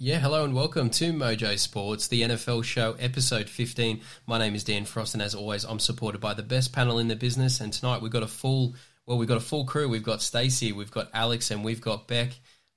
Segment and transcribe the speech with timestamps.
[0.00, 4.00] Yeah, hello and welcome to Mojo Sports, the NFL show, episode 15.
[4.28, 7.08] My name is Dan Frost, and as always, I'm supported by the best panel in
[7.08, 7.60] the business.
[7.60, 8.76] And tonight we've got a full,
[9.06, 9.88] well, we've got a full crew.
[9.88, 12.30] We've got Stacey, we've got Alex, and we've got Bec.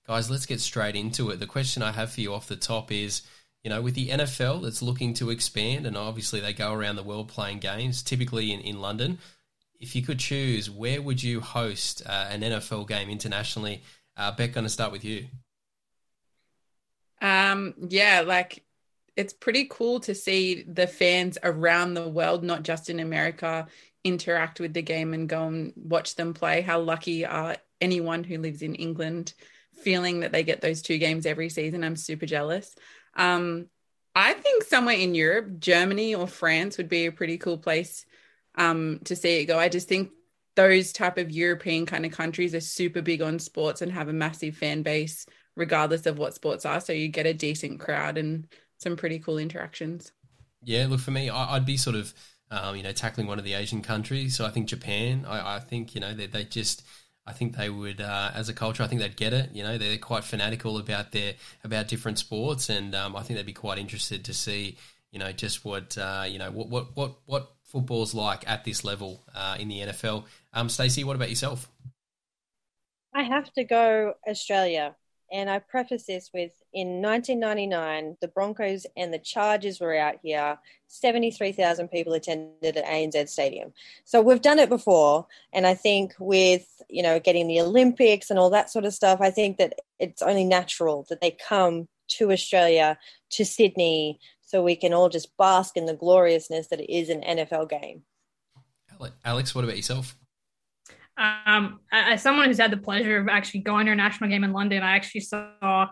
[0.08, 1.40] Guys, let's get straight into it.
[1.40, 3.22] The question I have for you off the top is,
[3.64, 7.04] you know, with the NFL that's looking to expand, and obviously they go around the
[7.04, 9.20] world playing games, typically in, in London.
[9.80, 13.84] If you could choose, where would you host uh, an NFL game internationally?
[14.18, 15.28] Uh, Bec, going to start with you.
[17.22, 18.64] Um, yeah, like
[19.16, 23.68] it's pretty cool to see the fans around the world, not just in America,
[24.04, 26.62] interact with the game and go and watch them play.
[26.62, 29.34] How lucky are anyone who lives in England
[29.84, 31.84] feeling that they get those two games every season?
[31.84, 32.74] I'm super jealous.
[33.16, 33.68] Um,
[34.16, 38.06] I think somewhere in Europe, Germany or France would be a pretty cool place
[38.56, 39.60] um, to see it go.
[39.60, 40.12] I just think
[40.56, 44.14] those type of European kind of countries are super big on sports and have a
[44.14, 46.80] massive fan base regardless of what sports are.
[46.80, 50.12] So you get a decent crowd and some pretty cool interactions.
[50.64, 52.14] Yeah, look for me, I, would be sort of,
[52.52, 54.36] um, you know, tackling one of the Asian countries.
[54.36, 55.26] So I think Japan.
[55.28, 56.84] I, I think you know they, they just.
[57.24, 59.52] I think they would, uh, as a culture, I think they'd get it.
[59.54, 63.46] You know, they're quite fanatical about their about different sports, and um, I think they'd
[63.46, 64.76] be quite interested to see,
[65.12, 68.84] you know, just what uh, you know what what what what football's like at this
[68.84, 70.26] level uh, in the NFL.
[70.54, 71.70] Um, Stacey, what about yourself?
[73.14, 74.96] I have to go Australia.
[75.32, 80.58] And I preface this with in 1999, the Broncos and the Chargers were out here.
[80.88, 83.72] 73,000 people attended at ANZ Stadium.
[84.04, 85.26] So we've done it before.
[85.54, 89.20] And I think with, you know, getting the Olympics and all that sort of stuff,
[89.22, 92.98] I think that it's only natural that they come to Australia,
[93.32, 97.22] to Sydney, so we can all just bask in the gloriousness that it is an
[97.22, 98.04] NFL game.
[99.24, 100.18] Alex, what about yourself?
[101.18, 104.54] Um, as someone who's had the pleasure of actually going to a national game in
[104.54, 105.88] London, I actually saw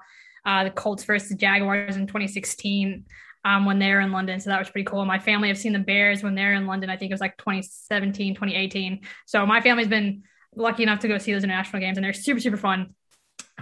[0.45, 3.05] uh, the Colts versus the Jaguars in 2016
[3.45, 4.39] um, when they were in London.
[4.39, 5.05] So that was pretty cool.
[5.05, 6.89] My family have seen the Bears when they're in London.
[6.89, 9.01] I think it was like 2017, 2018.
[9.25, 10.23] So my family's been
[10.55, 12.95] lucky enough to go see those international games, and they're super, super fun.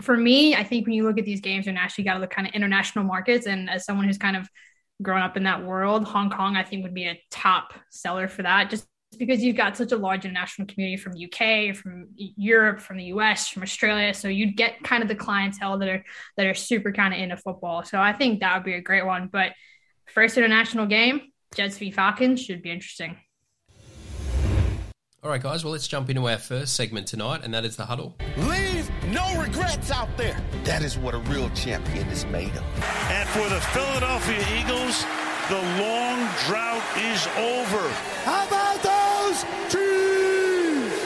[0.02, 2.30] For me, I think when you look at these games, you're actually got to look
[2.30, 3.48] kind of international markets.
[3.48, 4.48] And as someone who's kind of
[5.02, 8.44] grown up in that world, Hong Kong, I think would be a top seller for
[8.44, 8.70] that.
[8.70, 8.88] Just
[9.18, 13.06] because you've got such a large international community from the UK, from Europe, from the
[13.06, 14.14] US, from Australia.
[14.14, 17.38] So you'd get kind of the clientele that are that are super kind of into
[17.38, 17.84] football.
[17.84, 19.30] So I think that would be a great one.
[19.32, 19.54] But
[20.08, 21.22] first international game,
[21.56, 23.18] Jets v Falcons should be interesting.
[25.24, 25.64] All right, guys.
[25.64, 28.16] Well, let's jump into our first segment tonight, and that is the huddle.
[28.38, 30.40] Leave no regrets out there.
[30.64, 32.64] That is what a real champion is made of.
[33.10, 35.04] And for the Philadelphia Eagles,
[35.50, 37.90] the long drought is over.
[38.24, 38.84] How about
[39.38, 41.04] those Chiefs?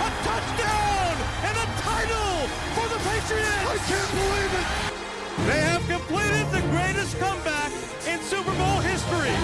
[0.00, 3.66] A touchdown and a title for the Patriots.
[3.66, 4.66] I can't believe it.
[5.46, 7.72] They have completed the greatest comeback
[8.06, 9.34] in Super Bowl history.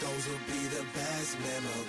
[0.00, 1.88] Those will be the best memories.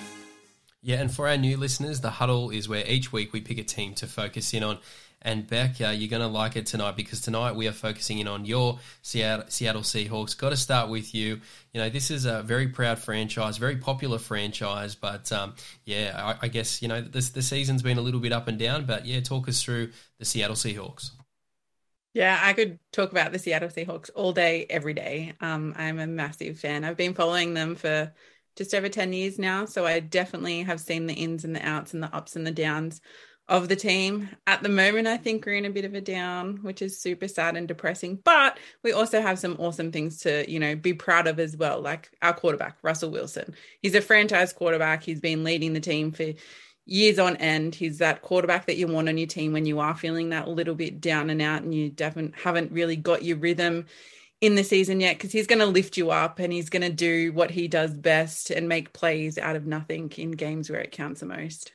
[0.82, 3.64] Yeah, and for our new listeners, the huddle is where each week we pick a
[3.64, 4.80] team to focus in on.
[5.26, 8.28] And Bec, uh, you're going to like it tonight because tonight we are focusing in
[8.28, 10.38] on your Seattle, Seattle Seahawks.
[10.38, 11.40] Got to start with you.
[11.74, 16.46] You know, this is a very proud franchise, very popular franchise, but um, yeah, I,
[16.46, 18.86] I, guess you know this the season's been a little bit up and down.
[18.86, 21.12] But yeah, talk us through the Seattle Seahawks.
[22.14, 25.34] Yeah, I could talk about the Seattle Seahawks all day, every day.
[25.40, 26.84] Um, I'm a massive fan.
[26.84, 28.14] I've been following them for
[28.56, 29.66] just over 10 years now.
[29.66, 32.52] So I definitely have seen the ins and the outs and the ups and the
[32.52, 33.02] downs
[33.50, 34.30] of the team.
[34.48, 37.28] At the moment, I think we're in a bit of a down, which is super
[37.28, 38.20] sad and depressing.
[38.24, 41.82] But we also have some awesome things to, you know, be proud of as well.
[41.82, 43.54] Like our quarterback, Russell Wilson.
[43.82, 45.04] He's a franchise quarterback.
[45.04, 46.34] He's been leading the team for
[46.86, 47.76] years on end.
[47.76, 50.76] He's that quarterback that you want on your team when you are feeling that little
[50.76, 53.86] bit down and out and you definitely haven't really got your rhythm
[54.42, 56.90] in the season yet because he's going to lift you up and he's going to
[56.90, 60.92] do what he does best and make plays out of nothing in games where it
[60.92, 61.72] counts the most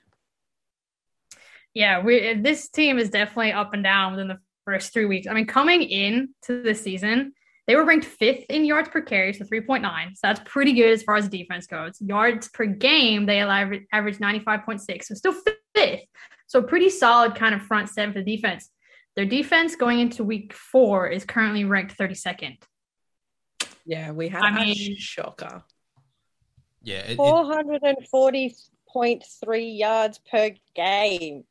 [1.79, 5.29] yeah, we this team is definitely up and down within the first three weeks.
[5.29, 7.35] I mean, coming in to the season,
[7.69, 9.83] they were ranked fifth in yards per carry, so 3.9.
[10.15, 12.01] So that's pretty good as far as defense goes.
[12.01, 15.37] Yards per game, they averaged 95.6, so still
[15.73, 16.03] fifth.
[16.49, 18.69] So pretty solid kind of front seven for the defense.
[19.15, 22.57] Their defense going into week four is currently ranked 32nd.
[23.87, 25.63] Yeah, we have I mean, shocker.
[26.83, 31.45] Yeah, 440.3 yards per game,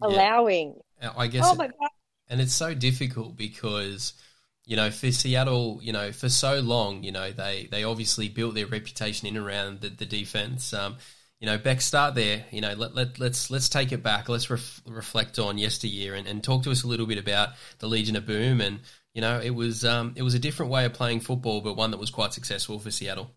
[0.00, 0.08] Yeah.
[0.08, 0.80] allowing.
[1.16, 1.44] I guess.
[1.46, 1.90] Oh it- god!
[2.28, 4.12] and it's so difficult because
[4.66, 8.54] you know for Seattle, you know for so long, you know they they obviously built
[8.54, 10.72] their reputation in around the, the defense.
[10.72, 10.96] Um,
[11.40, 12.44] you know, Bec, start there.
[12.50, 14.28] You know, let, let let's let's take it back.
[14.28, 17.86] Let's ref, reflect on yesteryear and, and talk to us a little bit about the
[17.86, 18.60] Legion of Boom.
[18.60, 18.80] And
[19.14, 21.92] you know, it was um, it was a different way of playing football, but one
[21.92, 23.30] that was quite successful for Seattle.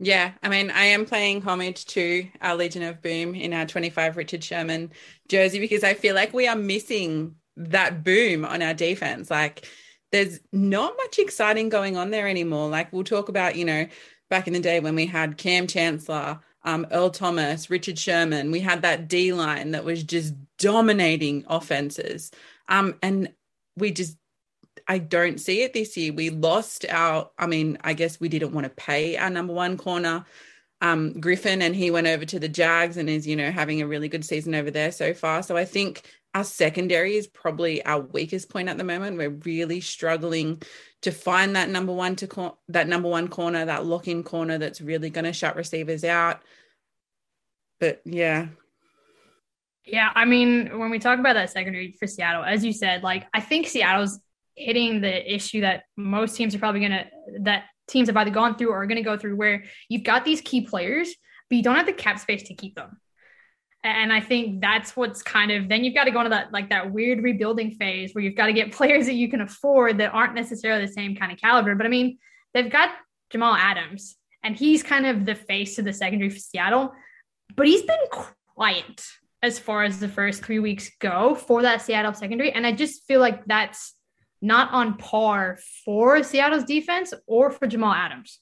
[0.00, 4.16] Yeah, I mean, I am playing homage to our Legion of Boom in our 25
[4.16, 4.90] Richard Sherman
[5.28, 9.30] jersey because I feel like we are missing that boom on our defense.
[9.30, 9.68] Like,
[10.10, 12.68] there's not much exciting going on there anymore.
[12.68, 13.86] Like, we'll talk about, you know,
[14.30, 18.60] back in the day when we had Kam Chancellor, um, Earl Thomas, Richard Sherman, we
[18.60, 22.32] had that D line that was just dominating offenses.
[22.68, 23.32] Um, and
[23.76, 24.16] we just
[24.86, 26.12] I don't see it this year.
[26.12, 29.76] We lost our, I mean, I guess we didn't want to pay our number one
[29.78, 30.24] corner,
[30.80, 33.86] um, Griffin, and he went over to the Jags and is, you know, having a
[33.86, 35.42] really good season over there so far.
[35.42, 36.02] So I think
[36.34, 39.16] our secondary is probably our weakest point at the moment.
[39.16, 40.60] We're really struggling
[41.02, 44.58] to find that number one to cor- that number one corner, that lock in corner
[44.58, 46.42] that's really going to shut receivers out.
[47.78, 48.48] But yeah,
[49.86, 53.26] Yeah, I mean, when we talk about that secondary for Seattle, as you said, like
[53.32, 54.18] I think Seattle's
[54.54, 57.06] hitting the issue that most teams are probably gonna
[57.40, 60.40] that teams have either gone through or are gonna go through, where you've got these
[60.40, 61.14] key players,
[61.48, 62.98] but you don't have the cap space to keep them.
[63.82, 66.70] And I think that's what's kind of then you've got to go into that like
[66.70, 70.14] that weird rebuilding phase where you've got to get players that you can afford that
[70.14, 71.74] aren't necessarily the same kind of caliber.
[71.74, 72.18] But I mean,
[72.54, 72.90] they've got
[73.30, 76.92] Jamal Adams, and he's kind of the face of the secondary for Seattle,
[77.56, 77.96] but he's been
[78.54, 79.04] quiet
[79.42, 82.52] as far as the first three weeks go for that Seattle secondary.
[82.52, 83.94] And I just feel like that's
[84.44, 88.40] not on par for Seattle's defense or for Jamal Adams.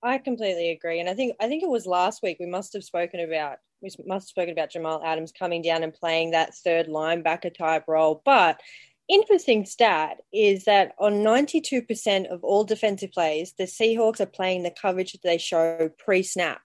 [0.00, 2.84] I completely agree, and I think I think it was last week we must have
[2.84, 6.86] spoken about we must have spoken about Jamal Adams coming down and playing that third
[6.86, 8.22] linebacker type role.
[8.24, 8.60] But
[9.08, 14.70] interesting stat is that on 92% of all defensive plays, the Seahawks are playing the
[14.70, 16.60] coverage that they show pre-snap.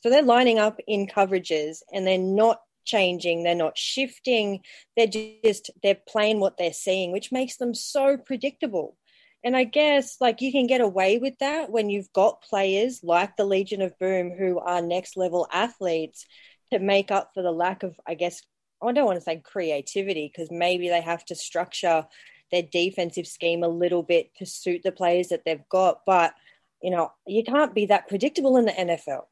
[0.00, 4.60] So they're lining up in coverages and they're not changing, they're not shifting,
[4.96, 8.96] they're just they're playing what they're seeing, which makes them so predictable.
[9.44, 13.36] And I guess like you can get away with that when you've got players like
[13.36, 16.26] the Legion of Boom who are next level athletes
[16.72, 18.42] to make up for the lack of, I guess,
[18.82, 22.06] I don't want to say creativity because maybe they have to structure
[22.50, 26.00] their defensive scheme a little bit to suit the players that they've got.
[26.06, 26.34] But,
[26.82, 29.26] you know, you can't be that predictable in the NFL.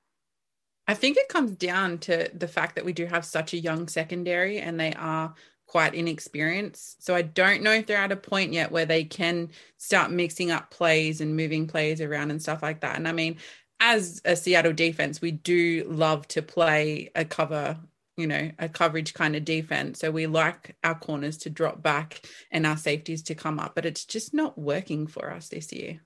[0.86, 3.88] I think it comes down to the fact that we do have such a young
[3.88, 5.34] secondary and they are
[5.66, 7.04] quite inexperienced.
[7.04, 10.50] So I don't know if they're at a point yet where they can start mixing
[10.50, 12.96] up plays and moving plays around and stuff like that.
[12.96, 13.38] And I mean,
[13.81, 17.78] as a Seattle defense, we do love to play a cover,
[18.16, 20.00] you know, a coverage kind of defense.
[20.00, 22.20] So we like our corners to drop back
[22.50, 26.00] and our safeties to come up, but it's just not working for us this year.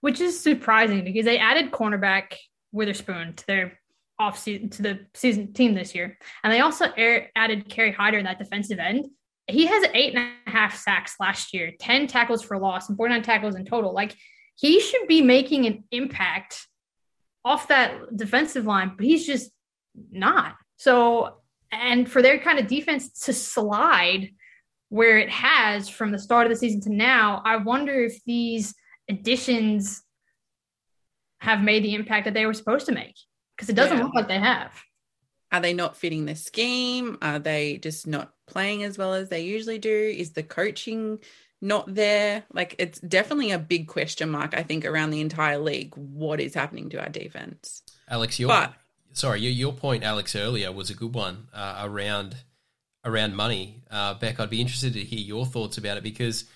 [0.00, 2.34] Which is surprising because they added cornerback
[2.74, 3.78] Witherspoon to their
[4.18, 8.18] off season to the season team this year, and they also air, added Kerry Hyder
[8.18, 9.06] in that defensive end.
[9.46, 13.14] He has eight and a half sacks last year, ten tackles for loss, and forty
[13.14, 13.92] nine tackles in total.
[13.92, 14.14] Like
[14.56, 16.66] he should be making an impact
[17.44, 19.50] off that defensive line, but he's just
[20.10, 20.54] not.
[20.76, 21.38] So,
[21.70, 24.30] and for their kind of defense to slide
[24.88, 28.74] where it has from the start of the season to now, I wonder if these
[29.10, 30.03] additions
[31.44, 33.16] have made the impact that they were supposed to make
[33.56, 34.04] because it doesn't Yeah.
[34.04, 34.72] look like they have.
[35.52, 37.18] Are they not fitting the scheme?
[37.22, 40.14] Are they just not playing as well as they usually do?
[40.16, 41.18] Is the coaching
[41.60, 42.44] not there?
[42.52, 45.94] Like, it's definitely a big question mark, I think, around the entire league.
[45.96, 47.82] What is happening to our defense?
[48.08, 48.74] Alex, your But-
[49.12, 52.36] sorry, your, your point, Alex, earlier was a good one uh, around
[53.04, 53.82] around money.
[53.90, 56.46] Uh, Bec, I'd be interested to hear your thoughts about it because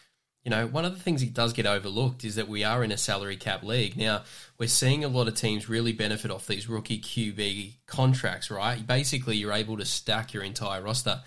[0.44, 2.92] you know one of the things that does get overlooked is that we are in
[2.92, 4.22] a salary cap league now.
[4.58, 8.50] We're seeing a lot of teams really benefit off these rookie QB contracts.
[8.50, 11.22] Right, basically, you're able to stack your entire roster.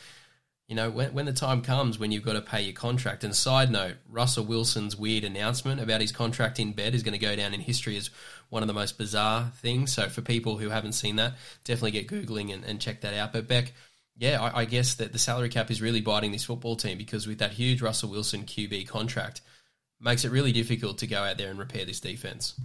[0.68, 3.26] You know, when, when the time comes when you've got to pay your contract.
[3.26, 7.20] And side note, Russell Wilson's weird announcement about his contract in bed is going to
[7.20, 8.10] go down in history as
[8.48, 9.92] one of the most bizarre things.
[9.92, 11.34] So for people who haven't seen that,
[11.66, 13.34] definitely get Googling and, and check that out.
[13.34, 13.74] But Bec,
[14.18, 17.28] yeah, I, I guess that the salary cap is really biting this football team because
[17.28, 19.42] with that huge Russell Wilson QB contract,
[20.00, 22.60] makes it really difficult to go out there and repair this defense.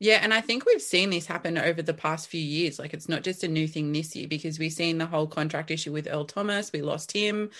[0.00, 2.78] Yeah, and I think we've seen this happen over the past few years.
[2.78, 5.70] Like it's not just a new thing this year because we've seen the whole contract
[5.70, 6.72] issue with Earl Thomas.
[6.72, 7.50] We lost him.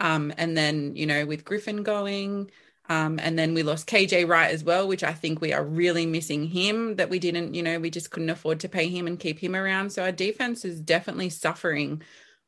[0.00, 2.50] Um, and then, you know, with Griffin going,
[2.88, 6.06] Um, and then we lost KJ Wright as well, which I think we are really
[6.06, 9.18] missing him that we didn't, you know, we just couldn't afford to pay him and
[9.20, 9.90] keep him around.
[9.92, 12.02] So our defense is definitely suffering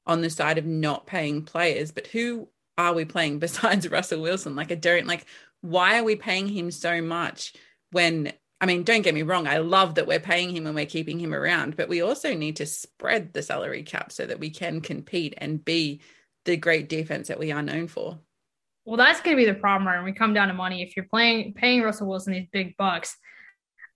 [0.07, 1.91] on the side of not paying players.
[1.91, 2.49] But who
[2.79, 4.57] are we playing besides Russell Wilson?
[4.57, 5.27] Like, I don't like,
[5.61, 7.55] why are we paying him so much
[7.91, 10.87] when I mean, don't get me wrong, I love that we're paying him and we're
[10.87, 14.49] keeping him around, but we also need to spread the salary cap so that we
[14.49, 16.01] can compete and be
[16.47, 18.19] the great defense that we are known for.
[18.87, 20.83] Well, that's going to be the problem when we come down to money.
[20.83, 23.17] If you're playing paying Russell Wilson these big bucks,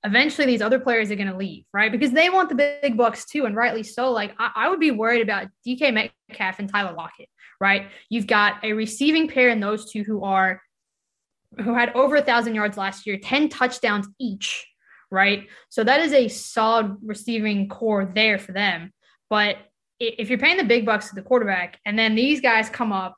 [0.04, 1.92] eventually these other players are going to leave, right?
[1.92, 4.10] Because they want the big bucks too, and rightly so.
[4.10, 7.28] Like I, I would be worried about DK Metcalf and Tyler Lockett,
[7.60, 7.88] right?
[8.08, 10.62] You've got a receiving pair in those two who are
[11.58, 14.66] who had over a thousand yards last year, 10 touchdowns each,
[15.10, 15.48] right?
[15.68, 18.92] So that is a solid receiving core there for them.
[19.28, 19.56] But
[19.98, 23.16] if you're paying the big bucks to the quarterback and then these guys come up,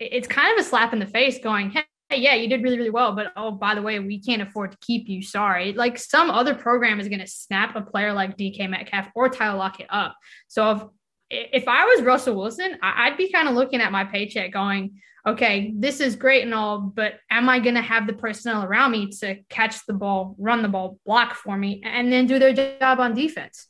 [0.00, 2.90] it's kind of a slap in the face going, hey, yeah, you did really, really
[2.90, 5.22] well, but oh, by the way, we can't afford to keep you.
[5.22, 5.72] Sorry.
[5.72, 9.58] Like some other program is going to snap a player like DK Metcalf or Tyler
[9.58, 10.16] Lockett up.
[10.48, 10.82] So if
[11.28, 15.72] if I was Russell Wilson, I'd be kind of looking at my paycheck going, okay,
[15.76, 19.10] this is great and all, but am I going to have the personnel around me
[19.20, 23.00] to catch the ball, run the ball, block for me, and then do their job
[23.00, 23.66] on defense?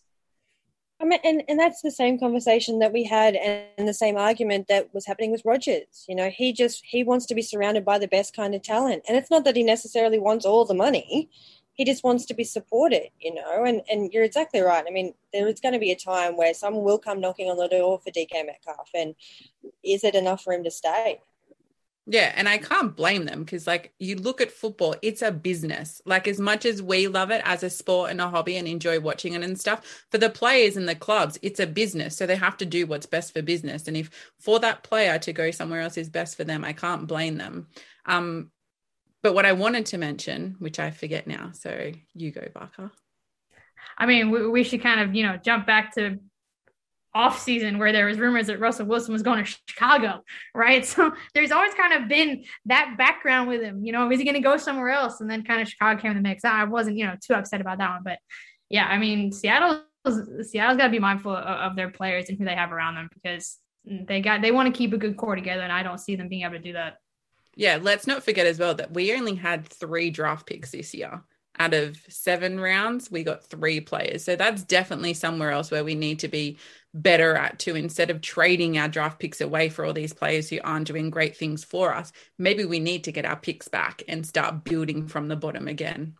[1.06, 4.92] Mean, and, and that's the same conversation that we had and the same argument that
[4.92, 6.04] was happening with Rodgers.
[6.08, 9.04] You know, he just he wants to be surrounded by the best kind of talent.
[9.08, 11.30] And it's not that he necessarily wants all the money
[11.76, 13.64] he just wants to be supported, you know.
[13.64, 14.84] And and you're exactly right.
[14.86, 17.58] I mean, there is going to be a time where someone will come knocking on
[17.58, 19.14] the door for DK Metcalf, and
[19.84, 21.20] is it enough for him to stay?
[22.08, 26.00] Yeah, and I can't blame them because, like, you look at football, it's a business.
[26.06, 29.00] Like, as much as we love it as a sport and a hobby and enjoy
[29.00, 32.16] watching it and stuff, for the players and the clubs, it's a business.
[32.16, 33.88] So they have to do what's best for business.
[33.88, 37.08] And if for that player to go somewhere else is best for them, I can't
[37.08, 37.66] blame them.
[38.04, 38.52] Um,
[39.24, 42.92] but what I wanted to mention, which I forget now, so you go, Barker.
[43.98, 46.20] I mean, we, we should kind of, you know, jump back to
[47.16, 50.22] off season where there was rumors that Russell Wilson was going to Chicago,
[50.54, 50.84] right?
[50.96, 53.84] So there's always kind of been that background with him.
[53.84, 55.20] You know, is he going to go somewhere else?
[55.20, 56.44] And then kind of Chicago came in the mix.
[56.44, 58.18] I wasn't, you know, too upset about that one, but
[58.68, 62.44] yeah, I mean, Seattle, Seattle's got to be mindful of, of, their players and who
[62.44, 65.62] they have around them because they got they want to keep a good core together,
[65.62, 66.98] and I don't see them being able to do that.
[67.54, 71.22] Yeah, let's not forget as well that we only had three draft picks this year.
[71.58, 74.24] Out of seven rounds, we got three players.
[74.24, 76.58] So that's definitely somewhere else where we need to be
[76.92, 80.58] better at to instead of trading our draft picks away for all these players who
[80.64, 82.12] aren't doing great things for us.
[82.38, 86.14] Maybe we need to get our picks back and start building from the bottom again.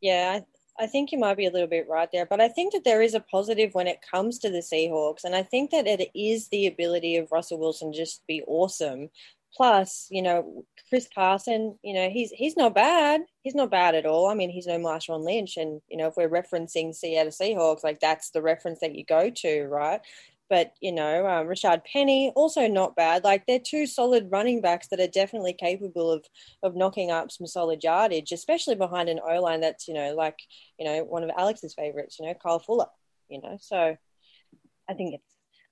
[0.00, 0.44] Yeah, I
[0.80, 3.02] I think you might be a little bit right there, but I think that there
[3.02, 6.48] is a positive when it comes to the Seahawks, and I think that it is
[6.48, 9.10] the ability of Russell Wilson just to be awesome
[9.56, 13.22] Plus, you know, Chris Carson, you know, he's he's not bad.
[13.42, 14.28] He's not bad at all.
[14.28, 18.00] I mean, he's no Marshawn Lynch, and you know, if we're referencing Seattle Seahawks, like
[18.00, 20.00] that's the reference that you go to, right?
[20.48, 23.24] But you know, um, Rashaad Penny also not bad.
[23.24, 26.24] Like they're two solid running backs that are definitely capable of
[26.62, 30.38] of knocking up some solid yardage, especially behind an O line that's you know like
[30.78, 32.88] you know one of Alex's favorites, you know, Kyle Fuller.
[33.28, 33.96] You know, so
[34.88, 35.29] I think it's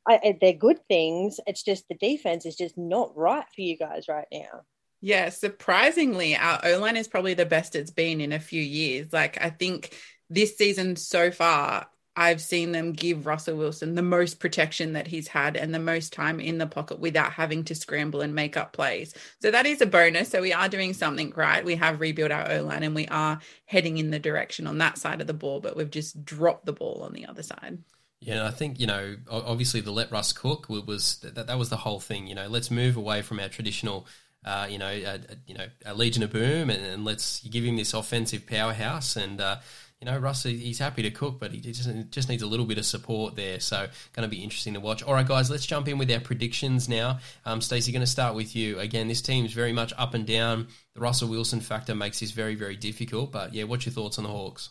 [0.08, 1.38] I, they're good things.
[1.46, 4.62] It's just the defense is just not right for you guys right now.
[5.00, 9.12] Yeah, surprisingly, our O line is probably the best it's been in a few years.
[9.12, 9.96] Like, I think
[10.28, 11.86] this season so far,
[12.16, 16.12] I've seen them give Russell Wilson the most protection that he's had and the most
[16.12, 19.14] time in the pocket without having to scramble and make up plays.
[19.40, 20.30] So that is a bonus.
[20.30, 21.64] So we are doing something right.
[21.64, 24.98] We have rebuilt our O line and we are heading in the direction on that
[24.98, 27.78] side of the ball, but we've just dropped the ball on the other side.
[28.20, 31.76] Yeah, I think you know, obviously the let Russ cook was that, that was the
[31.76, 32.26] whole thing.
[32.26, 34.06] You know, let's move away from our traditional,
[34.44, 37.76] uh, you know, uh, you know, a Legion of Boom, and, and, let's give him
[37.76, 39.14] this offensive powerhouse.
[39.14, 39.58] And uh,
[40.00, 42.78] you know, Russ, he's happy to cook, but he just just needs a little bit
[42.78, 43.60] of support there.
[43.60, 45.04] So, going to be interesting to watch.
[45.04, 47.20] All right, guys, let's jump in with our predictions now.
[47.46, 49.06] Um, Stacey, going to start with you again.
[49.06, 50.66] This team is very much up and down.
[50.94, 53.30] The Russell Wilson factor makes this very very difficult.
[53.30, 54.70] But yeah, what's your thoughts on the Hawks?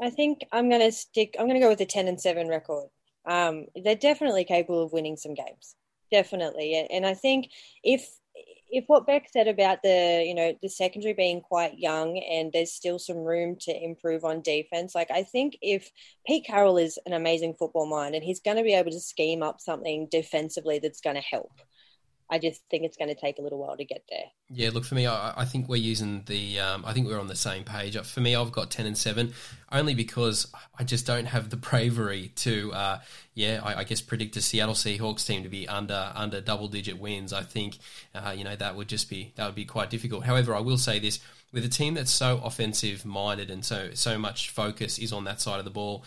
[0.00, 1.36] I think I'm going to stick.
[1.38, 2.88] I'm going to go with a ten and seven record.
[3.26, 5.76] Um, they're definitely capable of winning some games,
[6.10, 6.86] definitely.
[6.90, 7.50] And I think
[7.82, 8.08] if
[8.70, 12.72] if what Bec said about the you know the secondary being quite young and there's
[12.72, 15.90] still some room to improve on defense, like I think if
[16.26, 19.42] Pete Carroll is an amazing football mind and he's going to be able to scheme
[19.42, 21.52] up something defensively that's going to help.
[22.30, 24.24] I just think it's going to take a little while to get there.
[24.48, 25.06] Yeah, look for me.
[25.06, 26.58] I, I think we're using the.
[26.58, 27.98] Um, I think we're on the same page.
[27.98, 29.34] For me, I've got ten and seven,
[29.70, 32.72] only because I just don't have the bravery to.
[32.72, 33.00] Uh,
[33.34, 36.98] yeah, I, I, guess predict a Seattle Seahawks team to be under under double digit
[36.98, 37.32] wins.
[37.32, 37.78] I think,
[38.14, 40.24] uh, you know, that would just be that would be quite difficult.
[40.24, 41.20] However, I will say this:
[41.52, 45.40] with a team that's so offensive minded and so so much focus is on that
[45.40, 46.04] side of the ball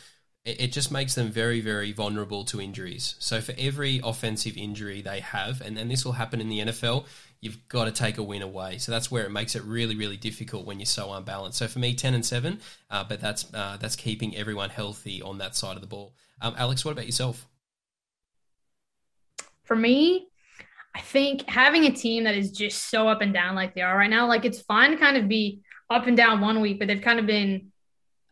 [0.47, 3.15] it, just makes them very, very vulnerable to injuries.
[3.19, 7.05] So for every offensive injury they have, and, and this will happen in the NFL,
[7.41, 8.77] you've got to take a win away.
[8.77, 11.57] So that's where it makes it really, really difficult when you're so unbalanced.
[11.57, 15.37] So for me, ten and seven, uh, but that's uh, that's keeping everyone healthy on
[15.39, 16.13] that side of the ball.
[16.41, 17.47] Um, Alex, what about yourself?
[19.63, 20.29] For me,
[20.95, 23.97] I think having a team that is just so up and down like they are
[23.97, 26.87] right now, like it's fine to kind of be up and down one week, but
[26.87, 27.71] they've kind of been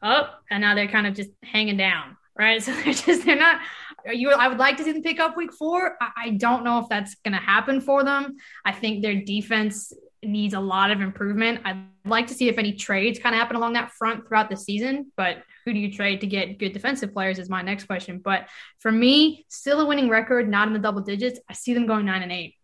[0.05, 2.61] up and now they're kind of just hanging down, right?
[2.63, 3.59] So they're just they're not.
[4.05, 5.97] You, I would like to see them pick up week four.
[5.99, 8.35] I, I don't know if that's going to happen for them.
[8.63, 11.61] I think their defense needs a lot of improvement.
[11.65, 14.57] I'd like to see if any trades kind of happen along that front throughout the
[14.57, 18.19] season, but who do you trade to get good defensive players is my next question.
[18.23, 18.47] But
[18.79, 21.39] for me, still a winning record, not in the double digits.
[21.49, 22.55] I see them going nine and eight.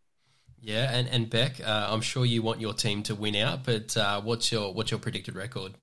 [0.60, 3.98] Yeah, and and Bec, uh, I'm sure you want your team to win out, but
[3.98, 5.74] uh, what's your what's your predicted record?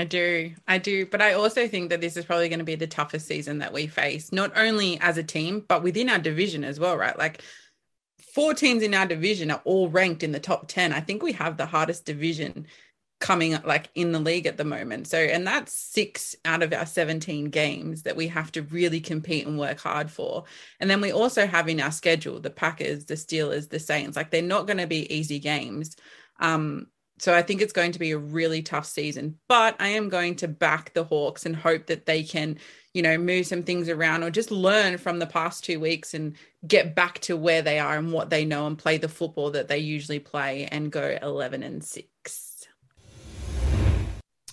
[0.00, 0.54] I do.
[0.66, 1.04] I do.
[1.04, 3.72] But I also think that this is probably going to be the toughest season that
[3.72, 7.18] we face, not only as a team, but within our division as well, right?
[7.18, 7.42] Like
[8.34, 10.94] four teams in our division are all ranked in the top 10.
[10.94, 12.66] I think we have the hardest division
[13.20, 15.06] coming like in the league at the moment.
[15.06, 19.46] So, and that's six out of our 17 games that we have to really compete
[19.46, 20.44] and work hard for.
[20.80, 24.16] And then we also have in our schedule the Packers, the Steelers, the Saints.
[24.16, 25.94] Like they're not going to be easy games.
[26.38, 26.86] Um,
[27.20, 30.36] so I think it's going to be a really tough season, but I am going
[30.36, 32.56] to back the Hawks and hope that they can,
[32.94, 36.34] you know, move some things around or just learn from the past two weeks and
[36.66, 39.68] get back to where they are and what they know and play the football that
[39.68, 42.66] they usually play and go 11 and 6.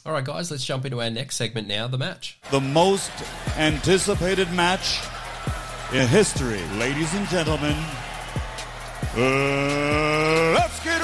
[0.05, 2.37] All right, guys, let's jump into our next segment now the match.
[2.51, 3.11] The most
[3.55, 4.99] anticipated match
[5.93, 7.77] in history, ladies and gentlemen.
[9.15, 10.96] Uh, let's get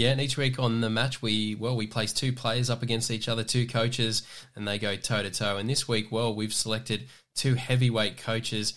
[0.00, 3.10] yeah, and each week on the match, we well we place two players up against
[3.10, 4.22] each other, two coaches,
[4.56, 5.58] and they go toe to toe.
[5.58, 7.04] And this week, well, we've selected
[7.34, 8.72] two heavyweight coaches.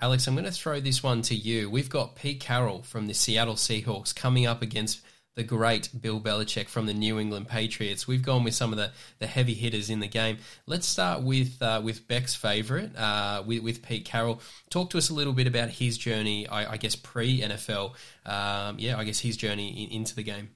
[0.00, 1.68] Alex, I'm going to throw this one to you.
[1.68, 5.00] We've got Pete Carroll from the Seattle Seahawks coming up against
[5.34, 8.06] the great Bill Belichick from the New England Patriots.
[8.06, 10.38] We've gone with some of the, the heavy hitters in the game.
[10.66, 14.40] Let's start with uh, with Bec's favourite, uh, with, with Pete Carroll.
[14.70, 17.94] Talk to us a little bit about his journey, I, I guess, pre NFL.
[18.24, 20.50] Um, yeah, I guess his journey in, into the game.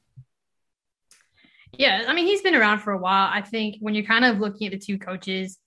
[1.79, 3.31] Yeah, I mean, he's been around for a while.
[3.33, 5.59] I think when you're kind of looking at the two coaches,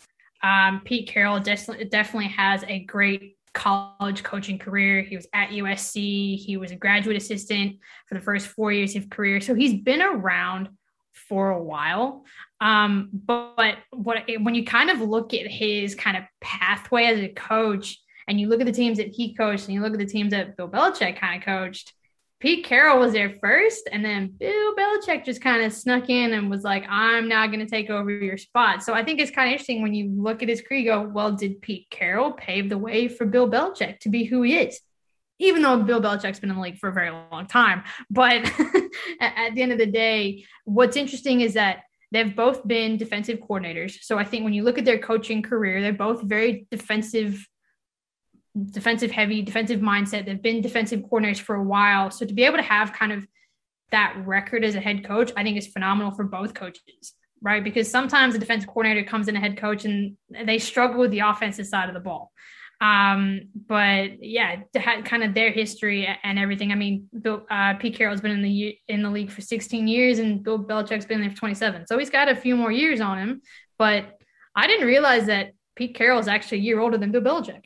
[0.44, 5.02] um, Pete Carroll definitely definitely has a great college coaching career.
[5.02, 6.38] He was at USC.
[6.38, 9.42] He was a graduate assistant for the first four years of career.
[9.42, 10.70] So he's been around
[11.14, 12.26] for a while.
[12.62, 17.20] Um, but, but what when you kind of look at his kind of pathway as
[17.20, 20.00] a coach, and you look at the teams that he coached, and you look at
[20.00, 21.94] the teams that Bill Belichick kind of coached,
[22.46, 26.48] Pete Carroll was there first, and then Bill Belichick just kind of snuck in and
[26.48, 29.48] was like, "I'm now going to take over your spot." So I think it's kind
[29.48, 30.80] of interesting when you look at his career.
[30.80, 34.44] You go, well, did Pete Carroll pave the way for Bill Belichick to be who
[34.44, 34.80] he is?
[35.40, 37.82] Even though Bill Belichick's been in the league for a very long time,
[38.12, 38.36] but
[39.20, 41.80] at the end of the day, what's interesting is that
[42.12, 44.04] they've both been defensive coordinators.
[44.04, 47.44] So I think when you look at their coaching career, they're both very defensive
[48.72, 50.26] defensive heavy, defensive mindset.
[50.26, 52.12] They've been defensive coordinators for a while.
[52.12, 53.28] So to be able to have kind of
[53.92, 57.64] that record as a head coach, I think is phenomenal for both coaches, right?
[57.64, 61.20] Because sometimes a defensive coordinator comes in a head coach and they struggle with the
[61.20, 62.32] offensive side of the ball.
[62.82, 66.72] Um, but yeah, to have kind of their history and everything.
[66.72, 70.20] I mean, Bill, uh, Pete Carroll's been in the in the league for 16 years,
[70.20, 71.88] and Bill Belichick's been there for 27.
[71.88, 73.42] So he's got a few more years on him.
[73.78, 74.18] But
[74.56, 77.64] I didn't realize that Pete Carroll is actually a year older than Bill Belichick.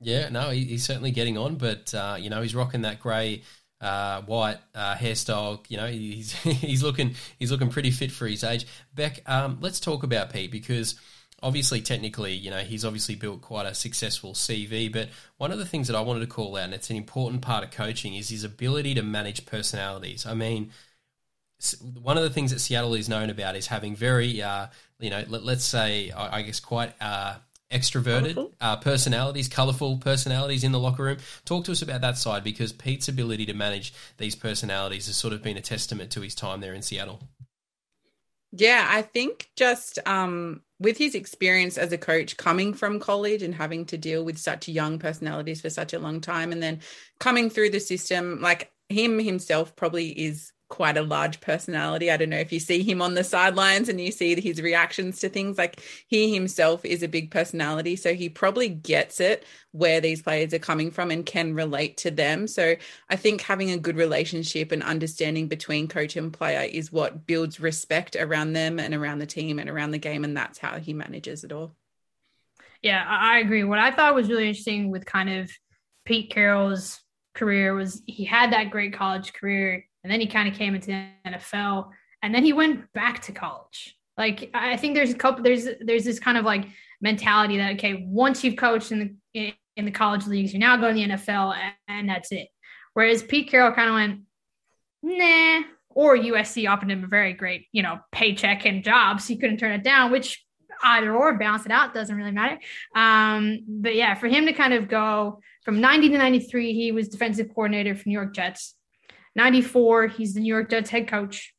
[0.00, 3.42] Yeah, no, he, he's certainly getting on, but uh, you know he's rocking that grey,
[3.80, 5.60] uh, white uh, hairstyle.
[5.68, 8.66] You know he's he's looking he's looking pretty fit for his age.
[8.94, 10.94] Bec, um, let's talk about Pete because
[11.42, 14.90] obviously technically, you know he's obviously built quite a successful CV.
[14.90, 17.42] But one of the things that I wanted to call out, and it's an important
[17.42, 20.26] part of coaching, is his ability to manage personalities.
[20.26, 20.72] I mean.
[22.02, 25.22] One of the things that Seattle is known about is having very, uh, you know,
[25.28, 26.94] let, us say, I guess, quite
[27.70, 31.18] extroverted uh, personalities, colourful personalities in the locker room.
[31.44, 35.32] Talk to us about that side because Pete's ability to manage these personalities has sort
[35.32, 37.20] of been a testament to his time there in Seattle.
[38.52, 43.54] Yeah, I think just um, with his experience as a coach coming from college and
[43.54, 46.80] having to deal with such young personalities for such a long time and then
[47.20, 52.10] coming through the system, like him himself probably is quite a large personality.
[52.10, 55.18] I don't know if you see him on the sidelines and you see his reactions
[55.18, 57.96] to things like he himself is a big personality.
[57.96, 62.10] So he probably gets it where these players are coming from and can relate to
[62.10, 62.46] them.
[62.46, 62.76] So
[63.10, 67.60] I think having a good relationship and understanding between coach and player is what builds
[67.60, 70.24] respect around them and around the team and around the game.
[70.24, 71.74] And that's how he manages it all.
[72.80, 73.64] Yeah, I agree.
[73.64, 75.50] What I thought was really interesting with kind of
[76.04, 77.00] Pete Carroll's
[77.34, 80.88] career was he had that great college career and then he kind of came into
[80.88, 81.90] the NFL
[82.22, 83.96] and then he went back to college.
[84.16, 86.66] Like I think there's a couple there's there's this kind of like
[87.00, 90.96] mentality that okay, once you've coached in the in the college leagues, you're now going
[90.96, 91.56] to the NFL
[91.88, 92.48] and, that's it.
[92.92, 94.20] Whereas Pete Carroll kind of went,
[95.02, 99.38] nah, or USC offered him a very great, you know, paycheck and job, so he
[99.38, 100.44] couldn't turn it down, which
[100.82, 102.58] either or balance it out doesn't really matter.
[102.94, 107.08] Um, but yeah, for him to kind of go from 90 to 93, he was
[107.08, 108.74] defensive coordinator for New York Jets.
[109.36, 111.54] 94, he's the New York Jets head coach.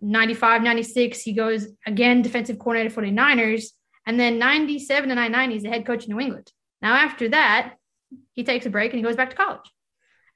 [0.00, 3.72] 95, 96, he goes again defensive coordinator for the Niners.
[4.06, 6.50] And then 97 to 99, he's the head coach in New England.
[6.82, 7.76] Now, after that,
[8.32, 9.70] he takes a break and he goes back to college.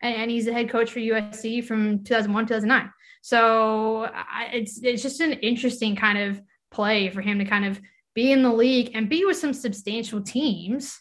[0.01, 2.91] And, and he's the head coach for USC from 2001, 2009.
[3.21, 7.81] So I, it's, it's just an interesting kind of play for him to kind of
[8.15, 10.99] be in the league and be with some substantial teams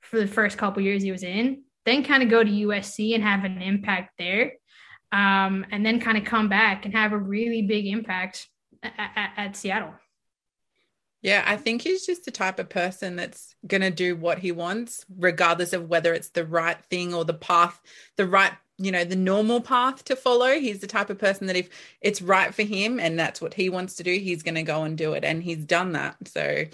[0.00, 3.22] for the first couple years he was in, then kind of go to USC and
[3.22, 4.52] have an impact there
[5.12, 8.48] um, and then kind of come back and have a really big impact
[8.82, 9.94] at, at, at Seattle.
[11.20, 14.50] Yeah, I think he's just the type of person that's going to do what he
[14.50, 17.80] wants, regardless of whether it's the right thing or the path,
[18.16, 20.58] the right, you know, the normal path to follow.
[20.58, 21.68] He's the type of person that if
[22.00, 24.82] it's right for him and that's what he wants to do, he's going to go
[24.82, 25.22] and do it.
[25.22, 26.16] And he's done that.
[26.26, 26.64] So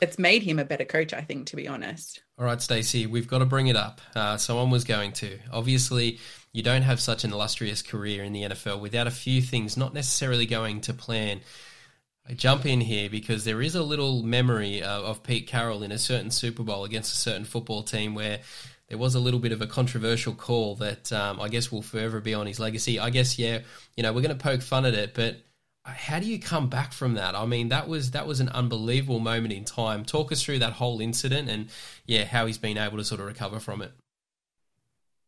[0.00, 2.22] it's made him a better coach, I think, to be honest.
[2.38, 4.00] All right, Stacey, we've got to bring it up.
[4.16, 5.38] Uh, someone was going to.
[5.52, 6.18] Obviously,
[6.52, 9.94] you don't have such an illustrious career in the NFL without a few things not
[9.94, 11.40] necessarily going to plan.
[12.28, 15.90] I jump in here because there is a little memory uh, of Pete Carroll in
[15.90, 18.40] a certain Super Bowl against a certain football team where
[18.88, 22.20] there was a little bit of a controversial call that um, I guess will forever
[22.20, 22.98] be on his legacy.
[22.98, 23.60] I guess, yeah,
[23.96, 25.38] you know, we're going to poke fun at it, but
[25.84, 27.34] how do you come back from that?
[27.34, 30.04] I mean, that was that was an unbelievable moment in time.
[30.04, 31.68] Talk us through that whole incident and
[32.06, 33.92] yeah, how he's been able to sort of recover from it.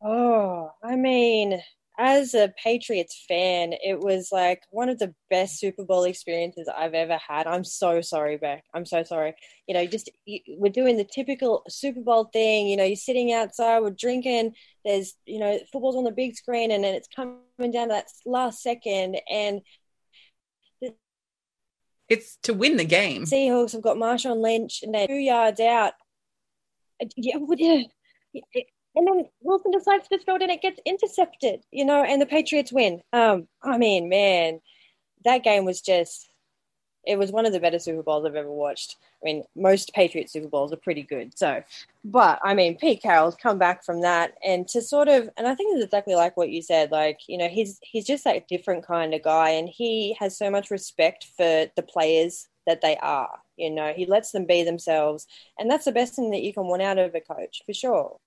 [0.05, 1.62] Oh, I mean,
[1.99, 6.93] as a Patriots fan, it was like one of the best Super Bowl experiences I've
[6.93, 7.47] ever had.
[7.47, 8.64] I'm so sorry, Bec.
[8.75, 9.35] I'm so sorry.
[9.67, 12.67] You know, just you, we're doing the typical Super Bowl thing.
[12.67, 14.53] You know, you're sitting outside, we're drinking.
[14.85, 18.09] There's, you know, football's on the big screen, and then it's coming down to that
[18.27, 19.62] last second, and
[22.11, 23.25] it's to win the game.
[23.25, 25.95] Seahawks have got Marshawn Lynch, and they're two yards out.
[27.01, 27.38] Uh, yeah,
[28.35, 28.62] yeah
[28.94, 32.26] and then Wilson decides to throw it and it gets intercepted, you know, and the
[32.26, 33.02] Patriots win.
[33.12, 34.61] Um, I mean, man,
[35.24, 36.28] that game was just
[37.07, 38.96] it was one of the better Super Bowls I've ever watched.
[39.22, 41.37] I mean, most Patriot Super Bowls are pretty good.
[41.37, 41.62] So,
[42.04, 45.54] but I mean, Pete Carroll's come back from that and to sort of, and I
[45.54, 46.90] think it's exactly like what you said.
[46.90, 50.50] Like, you know, he's he's just that different kind of guy, and he has so
[50.50, 53.38] much respect for the players that they are.
[53.57, 55.26] You know, he lets them be themselves,
[55.59, 58.18] and that's the best thing that you can want out of a coach for sure.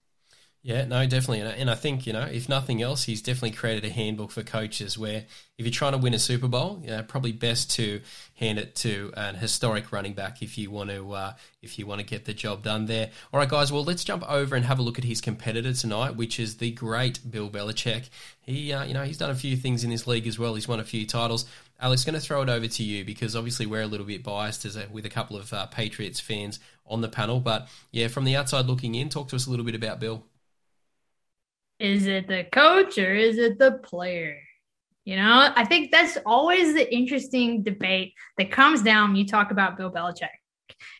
[0.68, 1.40] Yeah, no, definitely.
[1.40, 4.98] And I think, you know, if nothing else, he's definitely created a handbook for coaches
[4.98, 5.24] where
[5.58, 8.02] if you're trying to win a Super Bowl, you know, probably best to
[8.36, 12.02] hand it to an historic running back if you want to uh, if you want
[12.02, 13.12] to get the job done there.
[13.32, 16.18] All right, guys, well, let's jump over and have a look at his competitor tonight,
[16.18, 18.10] which is the great Bill Belichick.
[18.42, 20.54] He, uh, you know, he's done a few things in this league as well.
[20.54, 21.46] He's won a few titles.
[21.80, 24.66] Alex, going to throw it over to you because obviously we're a little bit biased
[24.66, 27.40] as a, with a couple of uh, Patriots fans on the panel.
[27.40, 30.26] But yeah, from the outside looking in, talk to us a little bit about Bill.
[31.80, 34.40] Is it the coach or is it the player?
[35.06, 39.52] You know, I think that's always the interesting debate that comes down when you talk
[39.52, 40.28] about Bill Belichick.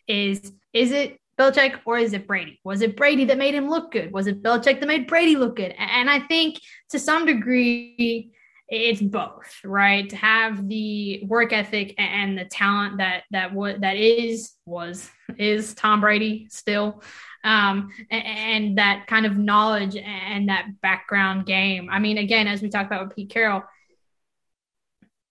[0.06, 2.58] Is is it Belichick or is it Brady?
[2.64, 4.12] Was it Brady that made him look good?
[4.12, 5.74] Was it Belichick that made Brady look good?
[5.76, 6.60] And I think
[6.90, 8.32] to some degree,
[8.68, 10.08] it's both, right?
[10.10, 15.74] To have the work ethic and the talent that that what that is was is
[15.74, 17.02] Tom Brady still
[17.44, 21.88] um, and, and that kind of knowledge and that background game.
[21.90, 23.62] I mean, again, as we talked about with Pete Carroll,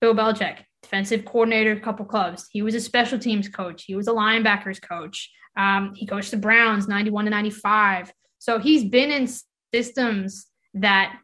[0.02, 2.48] Bill Belichick, defensive coordinator, a couple clubs.
[2.52, 3.84] He was a special teams coach.
[3.84, 5.32] He was a linebackers coach.
[5.56, 8.14] Um, he coached the Browns 91 to 95.
[8.40, 9.28] So he's been in
[9.74, 11.18] systems that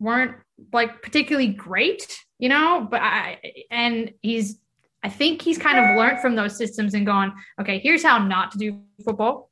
[0.00, 0.36] weren't
[0.72, 3.38] like particularly great, you know, but I,
[3.70, 4.58] and he's,
[5.02, 8.50] I think he's kind of learned from those systems and gone, okay, here's how not
[8.52, 9.50] to do football.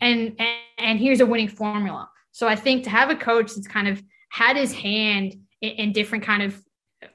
[0.00, 2.08] And, and, and here's a winning formula.
[2.32, 5.92] So I think to have a coach that's kind of had his hand in, in
[5.92, 6.60] different kind of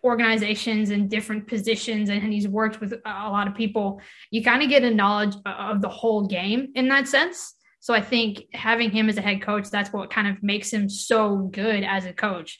[0.04, 4.70] organizations and different positions and he's worked with a lot of people you kind of
[4.70, 7.56] get a knowledge of the whole game in that sense
[7.88, 10.89] so i think having him as a head coach that's what kind of makes him
[10.89, 12.60] so good as a coach.